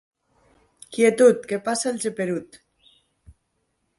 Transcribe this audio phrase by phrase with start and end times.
[0.95, 2.57] Quietud, que passa el geperut.